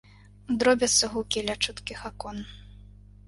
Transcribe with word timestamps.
Дробяцца 0.61 1.09
гукі 1.13 1.43
ля 1.49 1.55
чуткіх 1.65 1.99
акон. 2.09 2.37